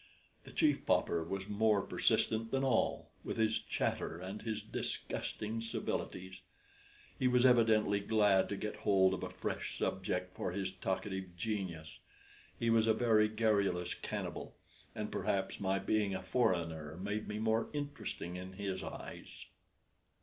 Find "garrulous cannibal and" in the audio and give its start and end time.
13.27-15.11